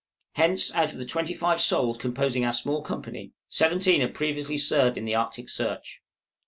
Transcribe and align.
Hence, 0.33 0.73
out 0.73 0.93
of 0.93 0.97
the 0.97 1.05
twenty 1.05 1.35
five 1.35 1.61
souls 1.61 1.99
composing 1.99 2.43
our 2.43 2.53
small 2.53 2.81
company, 2.81 3.33
seventeen 3.49 4.01
had 4.01 4.15
previously 4.15 4.57
served 4.57 4.97
in 4.97 5.05
the 5.05 5.13
Arctic 5.13 5.47
search. 5.47 6.01